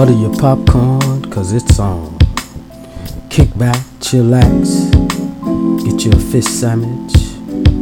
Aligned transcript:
Butter 0.00 0.12
your 0.14 0.34
popcorn, 0.38 1.30
cause 1.30 1.52
it's 1.52 1.78
on. 1.78 2.16
Kick 3.28 3.54
back, 3.58 3.76
chillax. 3.98 4.90
Get 5.84 6.06
you 6.06 6.12
a 6.12 6.18
fish 6.18 6.46
sandwich, 6.46 7.12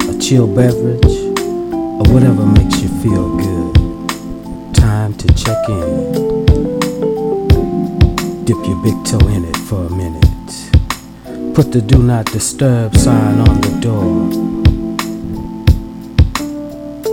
a 0.08 0.18
chill 0.18 0.52
beverage, 0.52 1.14
or 1.38 2.12
whatever 2.12 2.44
makes 2.44 2.82
you 2.82 2.88
feel 3.00 3.36
good. 3.36 4.74
Time 4.74 5.14
to 5.14 5.28
check 5.34 5.68
in. 5.68 6.44
Dip 8.44 8.66
your 8.66 8.82
big 8.82 8.96
toe 9.04 9.28
in 9.28 9.44
it 9.44 9.56
for 9.56 9.86
a 9.86 9.90
minute. 9.90 11.54
Put 11.54 11.70
the 11.70 11.80
do 11.80 12.02
not 12.02 12.26
disturb 12.26 12.96
sign 12.96 13.38
on 13.48 13.60
the 13.60 13.78
door. 13.80 14.26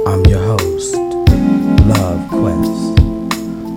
I'm 0.08 0.26
your 0.26 0.44
host, 0.44 0.96
Lluv 0.96 2.28
Quest 2.30 2.85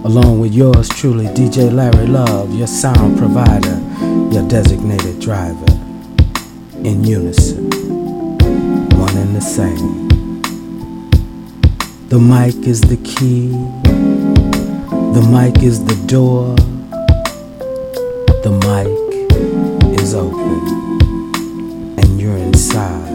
along 0.09 0.41
with 0.41 0.55
yours 0.55 0.89
truly, 0.89 1.27
DJ 1.27 1.70
Larry 1.70 2.06
Love, 2.06 2.55
your 2.55 2.67
sound 2.67 3.19
provider, 3.19 3.78
your 4.33 4.48
designated 4.48 5.20
driver. 5.20 5.67
In 6.83 7.05
unison, 7.05 7.69
one 8.97 9.14
and 9.19 9.36
the 9.36 9.42
same. 9.42 10.09
The 12.09 12.19
mic 12.19 12.67
is 12.67 12.81
the 12.81 12.97
key, 13.05 13.51
the 15.12 15.29
mic 15.31 15.62
is 15.62 15.84
the 15.84 15.97
door, 16.06 16.56
the 18.42 18.53
mic 18.64 18.89
is 20.01 20.14
open, 20.14 21.98
and 21.98 22.18
you're 22.18 22.39
inside 22.39 23.13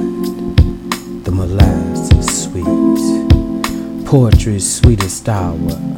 the 1.23 1.31
molasses 1.31 2.43
suite, 2.43 4.05
poetry's 4.05 4.75
sweetest 4.75 5.27
hour. 5.27 5.93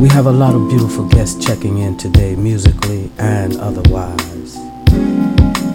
We 0.00 0.08
have 0.08 0.24
a 0.24 0.32
lot 0.32 0.54
of 0.54 0.66
beautiful 0.70 1.04
guests 1.04 1.44
checking 1.44 1.76
in 1.76 1.98
today, 1.98 2.34
musically 2.34 3.10
and 3.18 3.54
otherwise. 3.58 4.56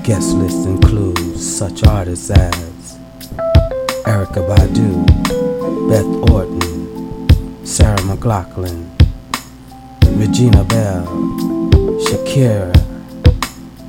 Guest 0.03 0.33
list 0.37 0.65
includes 0.65 1.45
such 1.45 1.85
artists 1.85 2.31
as 2.31 2.97
Erykah 4.07 4.47
Badu, 4.49 5.05
Beth 5.87 6.31
Orton, 6.31 7.63
Sarah 7.67 7.99
McLachlan, 7.99 8.89
Regina 10.19 10.63
Belle, 10.63 11.05
Shakira, 12.07 12.73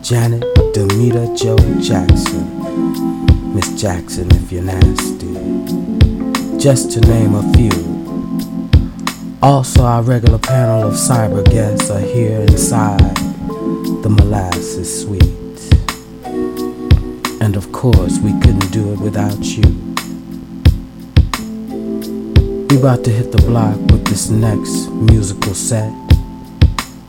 Janet 0.03 0.43
Damita 0.75 1.35
Jo 1.35 1.57
Jackson, 1.81 3.55
Miss 3.55 3.81
Jackson 3.81 4.31
if 4.33 4.53
you're 4.53 4.63
nasty, 4.63 5.33
just 6.59 6.93
to 6.93 7.01
name 7.01 7.35
a 7.35 7.53
few. 7.55 7.96
Also, 9.43 9.85
our 9.85 10.03
regular 10.03 10.39
panel 10.39 10.89
of 10.89 10.95
cyber 10.95 11.45
guests 11.45 11.91
are 11.91 12.01
here 12.01 12.41
inside 12.41 13.17
the 14.03 14.09
molasses 14.09 15.03
suite. 15.03 15.23
And 17.43 17.55
of 17.55 17.71
course, 17.71 18.19
we 18.19 18.33
couldn't 18.41 18.73
do 18.73 18.93
it 18.95 18.99
without 18.99 19.39
you. 19.45 19.63
We're 22.71 22.81
about 22.81 23.05
to 23.05 23.11
hit 23.11 23.31
the 23.31 23.43
block 23.47 23.77
with 23.93 24.07
this 24.07 24.31
next 24.31 24.89
musical 24.91 25.55
set 25.55 25.93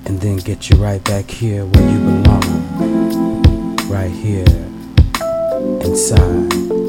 and 0.05 0.19
then 0.19 0.37
get 0.37 0.69
you 0.69 0.75
right 0.77 1.03
back 1.05 1.29
here 1.29 1.65
where 1.65 1.89
you 1.89 1.99
belong. 1.99 3.77
Right 3.89 4.11
here 4.11 4.45
inside 5.81 6.86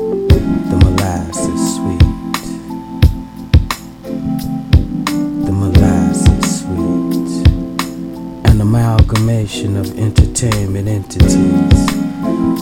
of 9.48 9.98
entertainment 9.98 10.86
entities 10.86 11.90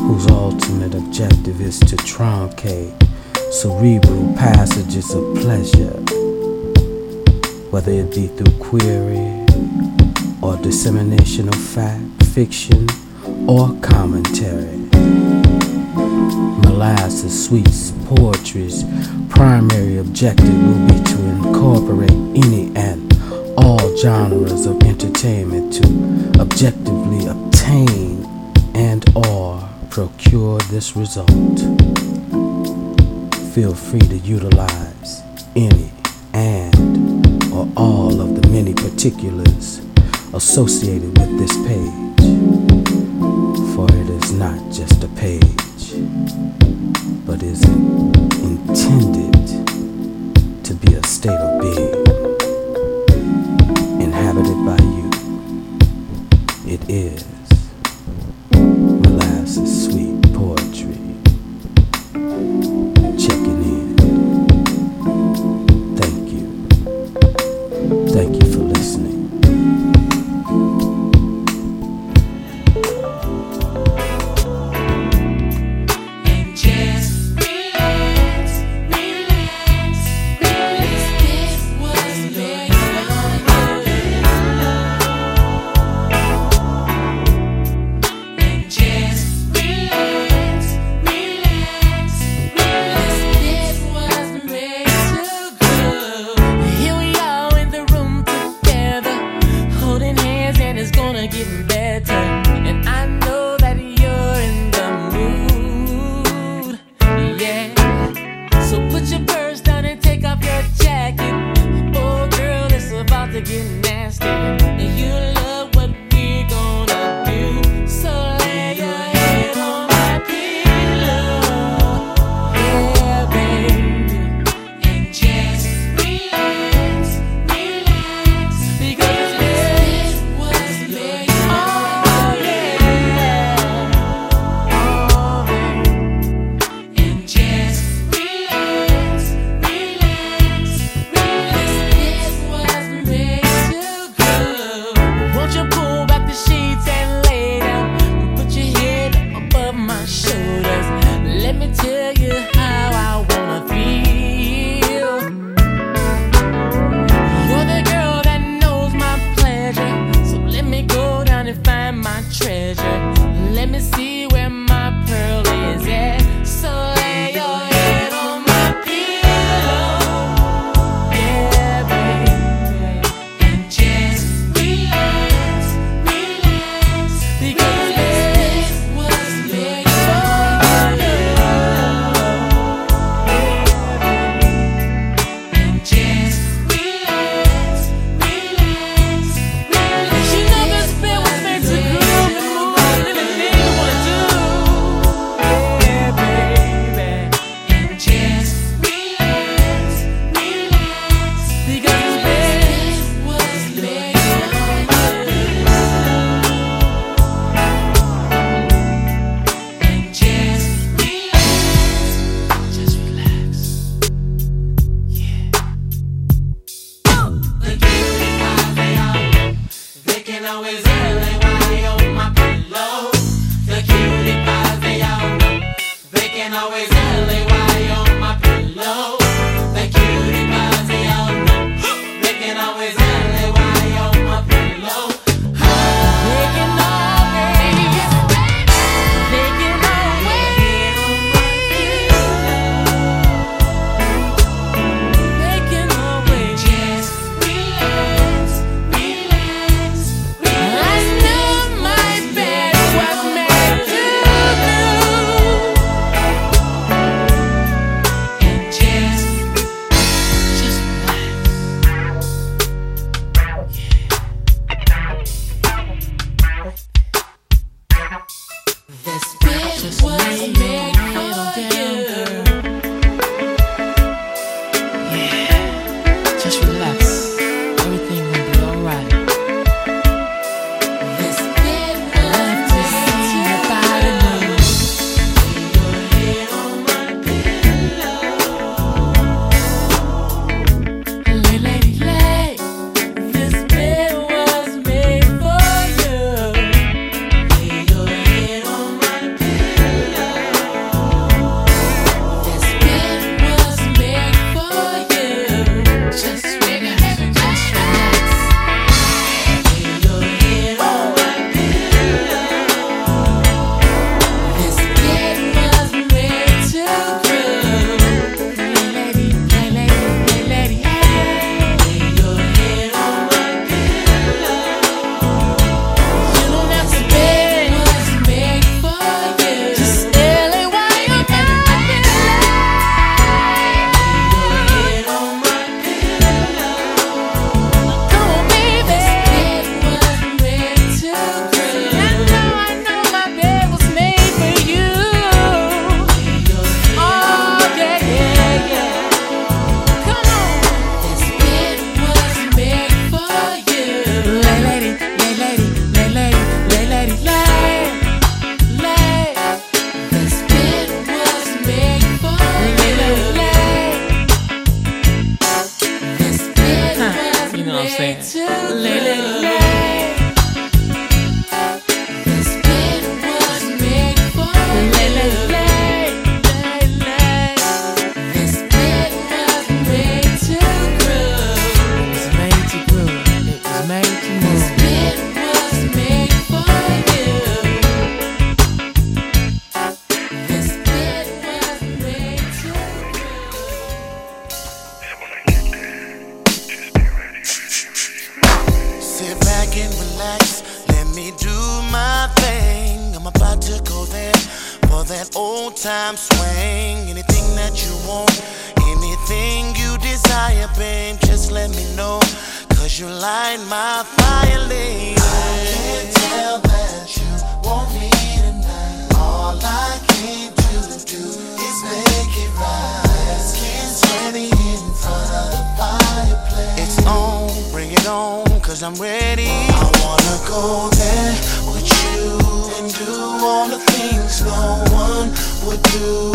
whose 0.06 0.26
ultimate 0.28 0.94
objective 0.94 1.60
is 1.60 1.80
to 1.80 1.97
truncate 1.97 2.94
cerebral 3.52 4.32
passages 4.34 5.12
of 5.12 5.34
pleasure, 5.34 5.98
whether 7.72 7.91
it 7.91 8.14
be 8.14 8.28
through 8.28 8.56
query 8.60 9.44
or 10.41 10.56
dissemination 10.62 11.48
of 11.48 11.56
fact, 11.56 12.24
fiction, 12.26 12.86
or 13.48 13.76
commentary. 13.80 14.78
Molasses 16.62 17.48
Suite's 17.48 17.91
poetry's 18.06 18.84
primary 19.28 19.98
objective 19.98 20.54
will 20.54 20.86
be 20.86 21.03
to 21.03 21.18
incorporate 21.30 22.10
any 22.12 22.70
and 22.76 23.06
genres 23.97 24.67
of 24.67 24.83
entertainment 24.83 25.73
to 25.73 26.41
objectively 26.41 27.27
obtain 27.27 28.25
and 28.75 29.05
or 29.17 29.67
procure 29.89 30.59
this 30.71 30.95
result. 30.97 31.59
Feel 33.55 33.75
free 33.75 34.01
to 34.01 34.19
utilize 34.19 35.23
any 35.55 35.91
and 36.34 36.75
or 37.55 37.67
all 37.75 38.21
of 38.21 38.41
the 38.41 38.47
many 38.51 38.75
particulars 38.75 39.81
associated 40.34 41.17
with 41.19 41.39
this 41.39 41.57
page, 41.67 42.21
for 43.75 43.87
it 43.97 44.11
is 44.11 44.33
not 44.33 44.59
just 44.71 45.03
a 45.03 45.09
page 45.17 45.57
but 47.25 47.43
is 47.43 47.63
intended 48.45 49.33
to 50.65 50.75
be 50.75 50.95
a 50.95 51.03
state 51.03 51.31
of 51.31 51.60
being 51.63 52.05
inhabited 54.36 54.65
by 54.66 54.77
you. 54.84 55.10
It 56.66 56.80
is 56.91 57.24
molasses 58.53 59.86
suite 59.86 60.16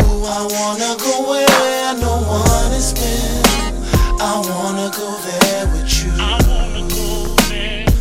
I 0.04 0.42
wanna 0.56 0.96
go 0.98 1.12
where 1.30 1.94
no 1.94 2.14
one 2.26 2.70
has 2.72 2.92
been. 2.92 3.44
I 4.20 4.34
wanna 4.50 4.90
go 4.90 5.08
there 5.26 5.66
with 5.72 5.90
you. 6.02 6.12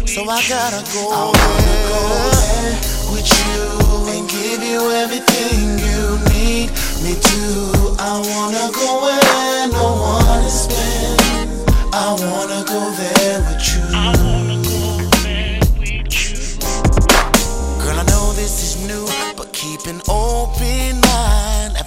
So 0.07 0.21
I 0.27 0.41
gotta 0.47 0.81
go, 0.93 1.01
I 1.11 1.13
there. 1.13 1.13
go 1.13 1.13
I 1.13 1.25
wanna 1.31 1.77
go 1.91 2.01
there 2.41 2.73
with 3.13 3.29
you 3.41 3.63
and 4.13 4.23
give 4.29 4.61
you 4.63 4.81
everything 5.03 5.79
you 5.87 6.01
need 6.33 6.67
me 7.03 7.13
to. 7.29 7.43
I 7.99 8.19
wanna 8.31 8.67
go 8.73 8.87
where 9.05 9.67
no 9.71 9.87
one 10.01 10.41
has 10.43 10.67
been. 10.67 11.17
I 11.93 12.11
wanna 12.23 12.63
go 12.67 12.81
there 13.01 13.39
with 13.47 13.63
you. 13.73 13.83
I 13.93 14.11
wanna 14.23 14.57
go 14.63 14.81
there 15.23 15.59
with 15.79 16.11
you. 16.11 16.37
Girl, 17.83 17.97
I 17.99 18.03
know 18.11 18.33
this 18.33 18.55
is 18.63 18.73
new, 18.87 19.05
but 19.37 19.51
keep 19.53 19.85
an 19.87 20.01
open 20.09 21.01
mind. 21.01 21.10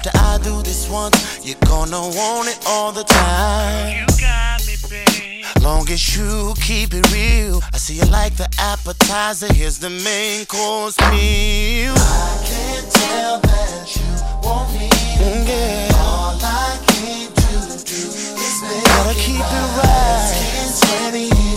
After 0.06 0.20
I 0.20 0.38
do 0.42 0.60
this 0.62 0.86
once, 0.90 1.46
you're 1.46 1.56
gonna 1.64 1.98
want 1.98 2.48
it 2.48 2.58
all 2.66 2.92
the 2.92 3.04
time. 3.04 3.96
You 3.96 4.06
got 4.20 4.60
me, 4.66 4.74
babe. 4.90 5.44
Long 5.62 5.88
as 5.88 6.14
you 6.14 6.52
keep 6.60 6.92
it 6.92 7.10
real, 7.10 7.62
I 7.72 7.78
see 7.78 7.94
you 7.94 8.04
like 8.10 8.36
the 8.36 8.46
appetizer. 8.58 9.50
Here's 9.54 9.78
the 9.78 9.88
main 9.88 10.44
course 10.44 11.00
meal. 11.08 11.94
I 11.96 12.44
can't 12.44 12.92
tell 12.92 13.40
that 13.40 13.96
you 13.96 14.46
want 14.46 14.74
me. 14.74 14.90
Mm, 14.90 15.48
yeah. 15.48 15.96
All 15.96 16.36
I 16.36 16.76
came 16.88 17.32
to 17.32 17.84
do 17.84 18.02
is 18.44 18.56
make 18.60 18.84
Gotta 18.84 19.14
keep 19.14 19.40
it 19.40 19.68
right. 19.80 20.34
Skin 20.36 20.68
sweaty 20.68 21.53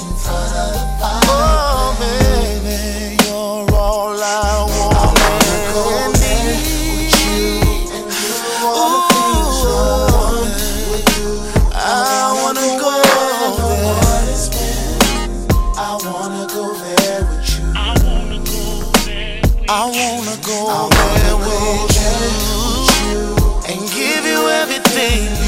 I 19.70 19.84
wanna 19.84 20.38
go 20.48 20.88
there 20.88 21.36
with 21.44 21.92
you 23.04 23.36
and 23.68 23.80
give 23.92 24.24
you 24.26 24.48
everything 24.48 25.47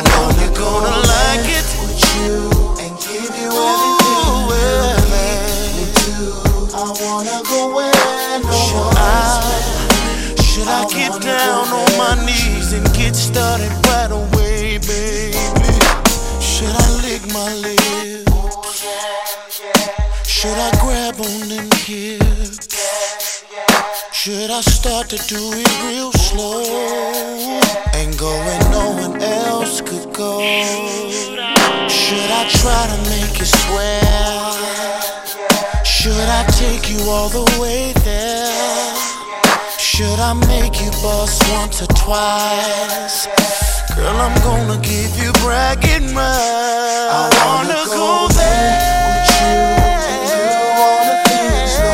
I 0.00 0.02
know 0.02 0.32
you're 0.40 0.56
gonna 0.56 0.96
like 1.12 1.44
it. 1.44 1.68
With 1.76 2.00
you 2.16 2.48
and 2.80 2.92
give 3.04 3.36
you 3.36 3.52
everything 4.96 5.76
you 5.76 5.88
to. 6.00 6.16
I 6.72 6.88
wanna 7.04 7.38
go 7.44 7.74
where 7.74 7.92
no 8.40 8.48
should 8.64 8.96
I, 8.96 9.04
should 10.40 10.68
I 10.68 10.88
get 10.88 11.20
down 11.20 11.68
on 11.68 11.90
my 11.98 12.14
knees 12.24 12.72
and 12.72 12.86
get 12.94 13.14
started 13.14 13.70
right 13.88 14.10
away, 14.10 14.78
baby? 14.78 15.36
Should 16.40 16.72
I 16.72 16.88
lick 17.04 17.20
my 17.34 17.52
lips? 17.56 18.80
Should 20.24 20.56
I 20.56 20.70
grab 20.80 21.20
on 21.20 21.48
them 21.50 21.68
hips? 21.76 22.68
Should 24.12 24.50
I 24.50 24.62
start 24.62 25.10
to 25.10 25.16
do 25.28 25.52
it 25.52 25.68
real 25.84 26.12
slow 26.12 26.62
and 27.94 28.18
go 28.18 28.28
where 28.28 28.60
no 28.70 28.78
one 28.78 28.80
else 28.80 28.89
could 28.89 28.89
go? 30.20 30.36
Should 31.88 32.30
I 32.40 32.44
try 32.60 32.82
to 32.92 32.98
make 33.08 33.34
you 33.40 33.48
swear? 33.48 34.02
Should 35.84 36.28
I 36.40 36.42
take 36.60 36.84
you 36.92 37.00
all 37.08 37.30
the 37.30 37.46
way 37.60 37.92
there? 38.04 38.94
Should 39.78 40.20
I 40.20 40.32
make 40.52 40.74
you 40.82 40.90
bust 41.02 41.40
once 41.56 41.80
or 41.84 41.90
twice? 42.04 43.16
Girl, 43.96 44.18
I'm 44.26 44.36
gonna 44.48 44.78
give 44.92 45.12
you 45.22 45.32
bragging 45.40 46.08
rights. 46.12 47.16
I 47.20 47.26
wanna 47.44 47.82
go 48.00 48.10
there 48.40 49.00
with 49.08 49.30
you 49.40 49.56
do 50.36 50.44
all 50.84 51.00
the 51.08 51.16
things 51.28 51.72
no 51.84 51.92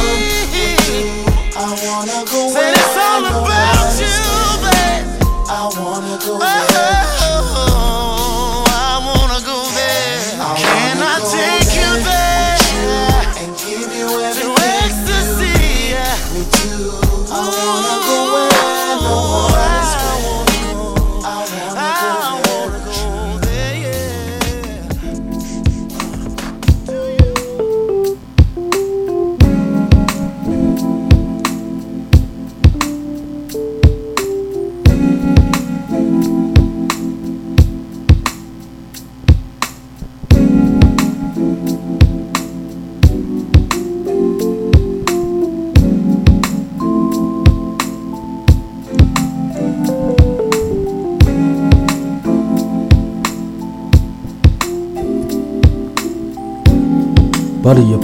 one. 0.00 0.24
I 1.64 1.68
wanna 1.84 2.20
go 2.32 2.40
where 2.56 2.72
it's 2.80 2.96
all 3.06 3.24
about 3.36 3.90
you, 4.04 4.16
babe. 4.64 5.06
I 5.48 5.62
wanna 5.78 6.16
go 6.24 6.32
uh-huh. 6.40 6.85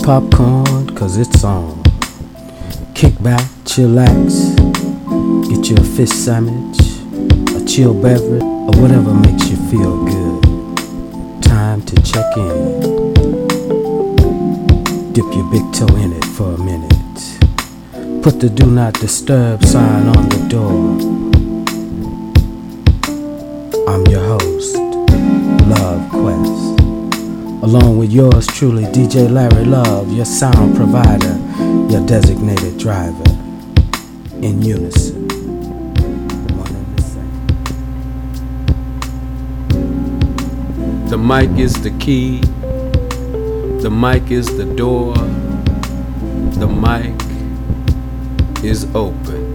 Popcorn, 0.04 0.97
cause 0.97 1.16
it's 1.16 1.44
on. 1.44 1.80
Kick 2.92 3.23
back, 3.23 3.44
chillax. 3.62 4.56
Get 5.49 5.71
you 5.71 5.76
a 5.76 5.85
fish 5.97 6.11
sandwich, 6.11 6.80
a 7.54 7.64
chill 7.64 7.94
beverage, 7.94 8.42
or 8.42 8.73
whatever 8.82 9.14
makes 9.14 9.49
you 9.49 9.56
feel 9.71 10.04
good. 10.04 11.42
Time 11.44 11.82
to 11.82 11.94
check 12.02 12.37
in. 12.37 13.12
Dip 15.12 15.25
your 15.37 15.49
big 15.52 15.73
toe 15.73 15.94
in 15.94 16.12
it 16.12 16.25
for 16.25 16.52
a 16.52 16.59
minute. 16.59 18.23
Put 18.25 18.40
the 18.40 18.50
do 18.50 18.66
not 18.66 18.94
disturb 18.94 19.64
sign 19.64 20.09
on 20.09 20.28
the 20.28 20.49
door. 20.49 20.99
I'm 23.88 24.04
your 24.09 24.25
host, 24.25 24.75
Lluv 25.68 26.11
Quest. 26.11 26.62
Along 27.62 27.97
with 27.97 28.11
yours 28.11 28.49
truly, 28.49 28.83
DJ 28.87 29.31
Larry 29.31 29.64
Love, 29.64 30.12
your 30.12 30.25
sound 30.25 30.75
provider, 30.75 31.38
your 31.88 32.04
designated 32.04 32.76
driver, 32.76 33.23
in 34.42 34.61
unison. 34.61 35.28
The 41.07 41.16
mic 41.16 41.50
is 41.57 41.81
the 41.81 41.97
key, 42.00 42.40
the 43.81 43.90
mic 43.90 44.33
is 44.33 44.57
the 44.57 44.64
door, 44.64 45.14
the 46.59 46.66
mic 46.66 47.14
is 48.64 48.92
open. 48.92 49.54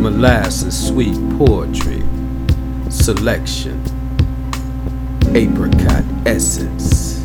Molasses, 0.00 0.86
suite 0.86 1.18
poetry, 1.38 2.04
selection, 2.88 3.82
apricot 5.34 6.17
essence. 6.28 7.18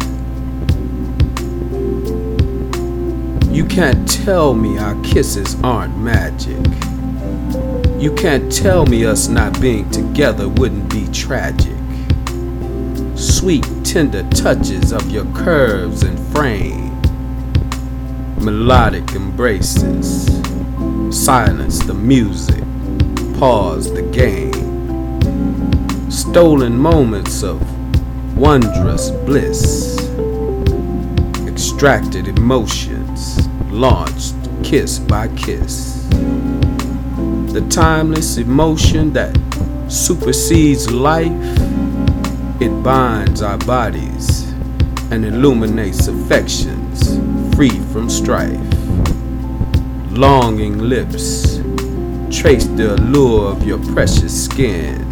You 3.50 3.66
can't 3.66 4.10
tell 4.10 4.54
me 4.54 4.78
our 4.78 4.96
kisses 5.04 5.62
aren't 5.62 5.98
magic. 5.98 6.66
You 8.02 8.16
can't 8.16 8.50
tell 8.50 8.86
me 8.86 9.06
us 9.06 9.28
not 9.28 9.60
being 9.60 9.90
together 9.90 10.48
wouldn't 10.48 10.90
be 10.90 11.06
tragic. 11.12 11.76
Sweet, 13.16 13.68
tender 13.84 14.24
touches 14.30 14.94
of 14.94 15.12
your 15.12 15.26
curves 15.34 16.04
and 16.04 16.18
frame. 16.34 16.98
Melodic 18.40 19.12
embraces. 19.12 20.28
Silence 21.12 21.80
the 21.80 21.94
music. 21.94 22.64
Pause 23.38 23.96
the 23.96 24.04
game. 24.14 24.54
Stolen 26.10 26.78
moments 26.78 27.44
of 27.44 27.73
wondrous 28.36 29.12
bliss. 29.26 29.98
Extracted 31.48 32.28
emotions 32.28 33.48
launched 33.70 34.36
kiss 34.64 35.00
by 35.00 35.28
kiss. 35.30 36.08
The 37.54 37.66
timeless 37.70 38.38
emotion 38.38 39.14
that 39.14 39.36
supersedes 39.88 40.90
life, 40.90 41.32
it 42.60 42.84
binds 42.84 43.42
our 43.42 43.58
bodies 43.60 44.44
and 45.12 45.26
illuminates 45.26 46.08
affections 46.08 47.18
free 47.56 47.80
from 47.92 48.10
strife. 48.10 48.60
Longing 50.10 50.80
lips 50.80 51.58
trace 52.32 52.66
the 52.66 52.96
allure 52.96 53.52
of 53.52 53.66
your 53.66 53.80
precious 53.94 54.46
skin, 54.46 55.03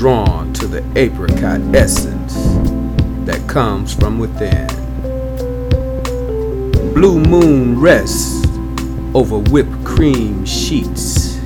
drawn 0.00 0.50
to 0.54 0.66
the 0.66 0.82
apricot 0.98 1.60
essence 1.74 2.32
that 3.26 3.38
comes 3.46 3.92
from 3.92 4.18
within. 4.18 4.66
Blue 6.94 7.20
moon 7.20 7.78
rests 7.78 8.46
over 9.14 9.36
whipped 9.36 9.84
cream 9.84 10.42
sheets, 10.46 11.38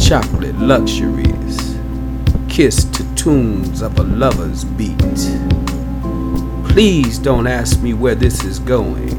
chocolate 0.00 0.56
luxuries, 0.58 1.76
kissed 2.48 2.94
to 2.94 3.14
tunes 3.16 3.82
of 3.82 3.98
a 3.98 4.02
lover's 4.02 4.64
beat. 4.64 4.96
Please 6.70 7.18
don't 7.18 7.46
ask 7.46 7.82
me 7.82 7.92
where 7.92 8.14
this 8.14 8.44
is 8.44 8.58
going. 8.60 9.10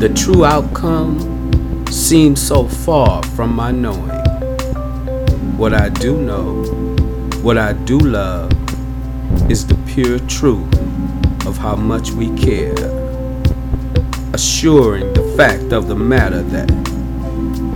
The 0.00 0.12
true 0.12 0.44
outcome 0.44 1.86
seems 1.86 2.42
so 2.42 2.66
far 2.66 3.22
from 3.22 3.54
my 3.54 3.70
knowing. 3.70 4.23
What 5.56 5.72
I 5.72 5.88
do 5.88 6.20
know, 6.20 6.64
what 7.42 7.58
I 7.58 7.72
do 7.72 7.98
love, 7.98 8.50
is 9.50 9.66
the 9.66 9.76
pure 9.86 10.18
truth 10.20 10.74
of 11.46 11.56
how 11.58 11.76
much 11.76 12.10
we 12.10 12.34
care 12.36 12.74
assuring 14.34 15.12
the 15.14 15.22
fact 15.36 15.72
of 15.72 15.86
the 15.86 15.94
matter 15.94 16.42
that 16.42 16.68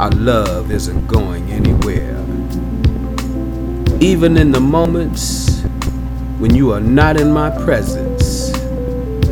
our 0.01 0.11
love 0.11 0.73
isn't 0.73 1.07
going 1.07 1.49
anywhere. 1.53 2.17
Even 4.01 4.37
in 4.37 4.51
the 4.51 4.61
moments 4.61 5.62
when 6.41 6.57
you 6.57 6.73
are 6.73 6.81
not 6.81 7.17
in 7.17 7.31
my 7.31 7.49
presence, 7.64 8.51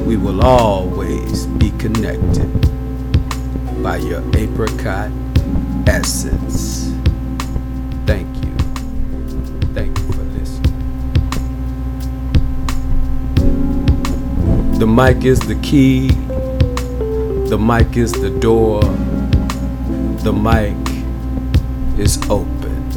we 0.06 0.16
will 0.16 0.40
always 0.40 1.46
be 1.46 1.70
connected 1.78 2.48
by 3.82 3.96
your 3.96 4.22
apricot 4.36 5.10
essence. 5.88 6.85
The 14.78 14.86
mic 14.86 15.24
is 15.24 15.40
the 15.40 15.56
key 15.62 16.10
the 17.48 17.56
mic 17.56 17.96
is 17.96 18.10
the 18.10 18.28
door. 18.28 18.82
The 20.24 20.32
mic 20.32 20.76
is 21.96 22.18
open. 22.28 22.90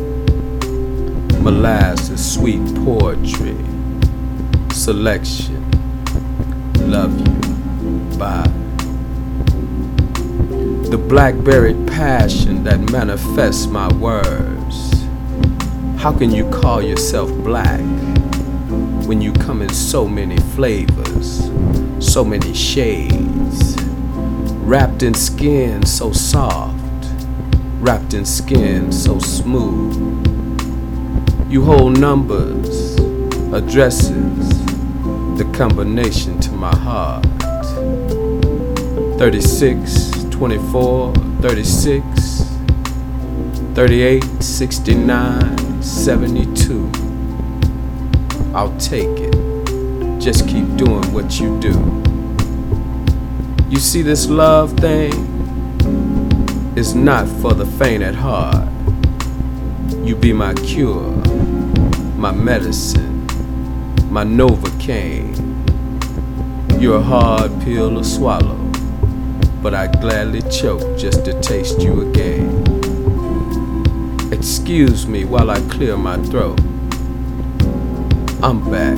Molasses, 1.43 2.33
suite 2.33 2.65
poetry. 2.83 3.55
Selection. 4.73 5.69
Love 6.89 7.15
you. 7.19 8.17
Bye. 8.17 8.51
The 10.89 10.97
blackberry 10.97 11.75
passion 11.85 12.63
that 12.63 12.79
manifests 12.91 13.67
my 13.67 13.87
words. 13.93 15.05
How 16.01 16.11
can 16.11 16.31
you 16.31 16.49
call 16.49 16.81
yourself 16.81 17.29
black 17.43 17.81
when 19.09 19.21
you 19.21 19.33
come 19.33 19.63
in 19.63 19.73
so 19.73 20.07
many 20.07 20.37
flavors, 20.53 21.49
so 21.99 22.23
many 22.23 22.53
shades? 22.53 23.75
wrapped 24.69 25.01
in 25.01 25.15
skin 25.15 25.83
so 25.83 26.11
soft, 26.11 26.77
wrapped 27.79 28.13
in 28.13 28.23
skin 28.23 28.91
so 28.91 29.17
smooth. 29.17 29.95
You 31.49 31.63
hold 31.63 31.99
numbers, 31.99 32.99
addresses, 33.51 34.49
the 35.39 35.51
combination 35.55 36.39
to 36.41 36.51
my 36.51 36.75
heart. 36.75 37.25
36, 39.17 40.25
24, 40.29 41.15
36, 41.41 42.43
38, 43.73 44.23
69, 44.39 45.81
72. 45.81 46.98
I'll 48.53 48.75
take 48.77 49.19
it. 49.19 50.19
Just 50.19 50.47
keep 50.47 50.75
doing 50.75 51.13
what 51.13 51.39
you 51.39 51.59
do. 51.59 51.73
You 53.69 53.77
see, 53.77 54.01
this 54.01 54.27
love 54.27 54.73
thing 54.73 55.13
is 56.75 56.95
not 56.95 57.27
for 57.27 57.53
the 57.53 57.65
faint 57.65 58.01
at 58.01 58.15
heart. 58.15 58.67
You 60.03 60.15
be 60.15 60.33
my 60.33 60.55
cure, 60.55 61.11
my 62.17 62.31
medicine, 62.31 63.27
my 64.09 64.23
Novocaine. 64.23 65.35
You're 66.81 66.97
a 66.97 67.03
hard 67.03 67.51
pill 67.61 67.95
to 67.95 68.03
swallow, 68.03 68.57
but 69.61 69.75
I 69.75 69.87
gladly 69.87 70.41
choke 70.49 70.97
just 70.97 71.23
to 71.25 71.39
taste 71.41 71.81
you 71.81 72.09
again. 72.09 72.63
Excuse 74.33 75.05
me 75.05 75.25
while 75.25 75.51
I 75.51 75.59
clear 75.69 75.95
my 75.95 76.17
throat. 76.23 76.59
I'm 78.41 78.71
back. 78.71 78.97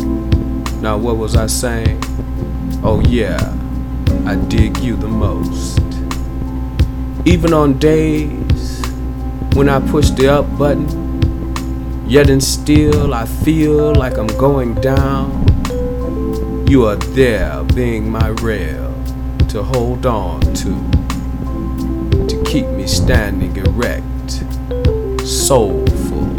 Now, 0.84 1.00
what 1.00 1.18
was 1.18 1.36
I 1.36 1.48
saying? 1.48 2.00
Oh, 2.84 3.02
yeah. 3.08 3.58
I 4.24 4.36
dig 4.36 4.78
you 4.78 4.96
the 4.96 5.08
most. 5.08 5.80
Even 7.26 7.52
on 7.52 7.80
days 7.80 8.86
when 9.54 9.68
I 9.68 9.80
push 9.80 10.12
the 10.12 10.32
up 10.32 10.58
button, 10.60 12.06
yet 12.08 12.30
and 12.30 12.44
still 12.44 13.16
I 13.16 13.26
feel 13.26 13.96
like 13.96 14.20
I'm 14.20 14.28
going 14.28 14.76
down. 14.76 15.48
You 16.68 16.86
are 16.86 16.98
there 16.98 17.64
being 17.74 18.12
my 18.12 18.28
rail 18.44 18.94
to 19.50 19.64
hold 19.64 20.06
on 20.06 20.42
to, 20.42 22.28
to 22.28 22.44
keep 22.46 22.68
me 22.68 22.86
standing 22.86 23.58
erect, 23.58 24.44
soulful. 25.28 26.30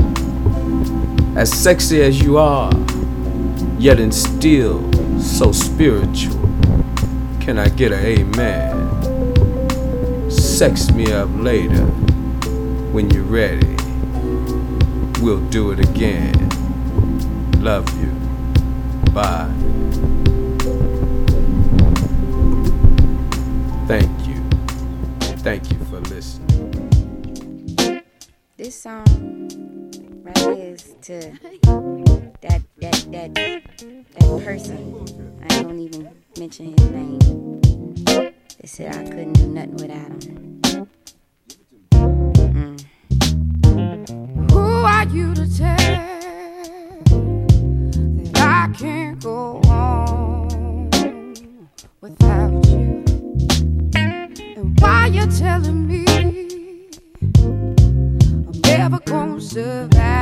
As 1.37 1.51
sexy 1.53 2.03
as 2.03 2.23
you 2.23 2.39
are, 2.39 2.71
yet 3.83 3.99
and 3.99 4.15
still 4.15 4.81
so 5.21 5.51
spiritual. 5.51 6.39
Can 7.41 7.59
I 7.59 7.69
get 7.69 7.91
a 7.91 7.97
amen? 8.21 8.71
Sex 10.31 10.93
me 10.93 11.13
up 11.13 11.29
later 11.33 11.85
when 12.93 13.11
you're 13.11 13.25
ready. 13.25 13.75
We'll 15.21 15.45
do 15.51 15.73
it 15.73 15.81
again. 15.81 16.49
Love 17.61 17.89
you. 18.01 18.13
Bye. 19.11 19.51
Thank 23.89 24.29
you. 24.29 24.41
Thank 25.43 25.73
you 25.73 25.79
for 25.87 25.99
listening. 26.03 27.03
This 28.57 28.81
song 28.81 30.23
right 30.23 30.39
here 30.39 30.75
is 30.75 30.95
to 31.03 31.33
that 33.13 33.35
that 33.35 34.43
person. 34.43 35.05
I 35.43 35.63
gonna 35.63 35.81
even 35.81 36.09
mention 36.39 36.77
his 36.79 36.91
name. 36.91 37.19
They 38.07 38.67
said 38.67 38.95
I 38.95 39.05
couldn't 39.05 39.35
do 39.35 39.47
nothing 39.49 39.77
without 39.77 40.25
him. 40.25 40.61
Mm. 42.55 44.51
Who 44.51 44.61
are 44.61 45.07
you 45.09 45.35
to 45.35 45.59
tell 45.59 45.77
that 48.33 48.39
I 48.39 48.73
can't 48.79 49.23
go 49.23 49.61
on 49.67 50.89
without 52.01 52.67
you? 52.67 53.05
And 53.95 54.81
why 54.81 55.09
you 55.09 55.27
telling 55.27 55.87
me 55.87 56.05
I'm 57.13 58.61
never 58.63 58.99
gonna 59.01 59.41
survive? 59.41 60.22